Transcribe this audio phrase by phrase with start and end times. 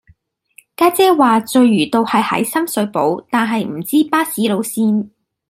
[0.75, 5.11] 家姐話聚魚道係喺深水埗但係唔知巴士路線